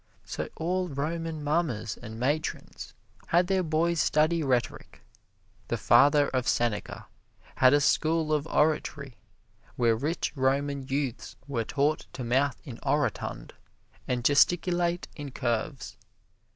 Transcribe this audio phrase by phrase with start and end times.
[0.25, 2.95] So all Roman mammas and matrons
[3.27, 5.03] had their boys study rhetoric.
[5.67, 7.05] The father of Seneca
[7.57, 9.17] had a school of oratory
[9.75, 13.51] where rich Roman youths were taught to mouth in orotund
[14.07, 15.97] and gesticulate in curves.